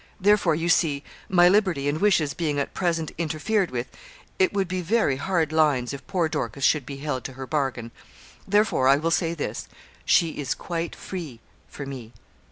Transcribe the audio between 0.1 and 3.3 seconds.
Therefore, you see, my liberty and wishes being at present